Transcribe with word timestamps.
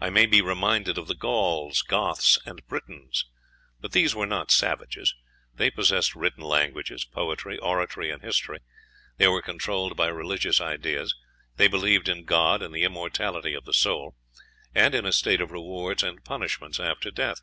I 0.00 0.08
may 0.08 0.24
be 0.24 0.40
reminded 0.40 0.96
of 0.96 1.08
the 1.08 1.14
Gauls, 1.14 1.82
Goths, 1.82 2.38
and 2.46 2.66
Britons; 2.68 3.26
but 3.80 3.92
these 3.92 4.14
were 4.14 4.24
not 4.24 4.50
savages, 4.50 5.14
they 5.52 5.70
possessed 5.70 6.14
written 6.16 6.42
languages, 6.42 7.04
poetry, 7.04 7.58
oratory, 7.58 8.10
and 8.10 8.22
history; 8.22 8.60
they 9.18 9.28
were 9.28 9.42
controlled 9.42 9.94
by 9.94 10.06
religious 10.06 10.58
ideas; 10.58 11.14
they 11.56 11.68
believed 11.68 12.08
in 12.08 12.24
God 12.24 12.62
and 12.62 12.74
the 12.74 12.84
immortality 12.84 13.52
of 13.52 13.66
the 13.66 13.74
soul, 13.74 14.16
and 14.74 14.94
in 14.94 15.04
a 15.04 15.12
state 15.12 15.42
of 15.42 15.50
rewards 15.52 16.02
and 16.02 16.24
punishments 16.24 16.80
after 16.80 17.10
death. 17.10 17.42